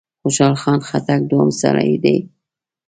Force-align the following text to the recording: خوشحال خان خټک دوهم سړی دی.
خوشحال 0.21 0.53
خان 0.61 0.79
خټک 0.87 1.21
دوهم 1.29 1.49
سړی 1.61 1.93
دی. 2.03 2.17